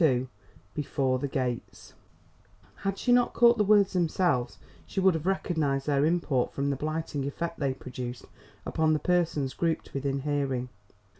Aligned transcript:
XXII 0.01 0.27
BEFORE 0.73 1.19
THE 1.19 1.27
GATES 1.27 1.93
Had 2.77 2.97
she 2.97 3.11
not 3.11 3.33
caught 3.35 3.59
the 3.59 3.63
words 3.63 3.93
themselves 3.93 4.57
she 4.87 4.99
would 4.99 5.13
have 5.13 5.27
recognised 5.27 5.85
their 5.85 6.05
import 6.07 6.53
from 6.53 6.71
the 6.71 6.75
blighting 6.75 7.23
effect 7.27 7.59
they 7.59 7.75
produced 7.75 8.25
upon 8.65 8.93
the 8.93 8.97
persons 8.99 9.53
grouped 9.53 9.93
within 9.93 10.21
hearing. 10.21 10.69